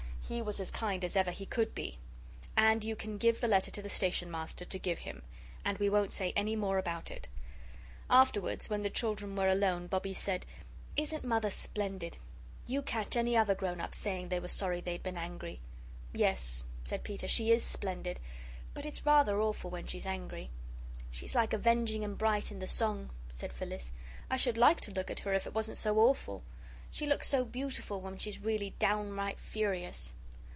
[0.33, 1.97] He was as kind as ever he could be.
[2.55, 5.23] And you can give the letter to the Station Master to give him
[5.65, 7.27] and we won't say any more about it."
[8.09, 10.45] Afterwards, when the children were alone, Bobbie said:
[10.95, 12.15] "Isn't Mother splendid?
[12.65, 15.59] You catch any other grown up saying they were sorry they had been angry."
[16.13, 18.21] "Yes," said Peter, "she IS splendid;
[18.73, 20.49] but it's rather awful when she's angry."
[21.11, 23.91] "She's like Avenging and Bright in the song," said Phyllis.
[24.29, 26.41] "I should like to look at her if it wasn't so awful.
[26.89, 30.13] She looks so beautiful when she's really downright furious."